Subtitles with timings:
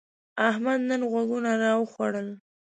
[0.49, 2.27] احمد نن غوږونه راوخوړل.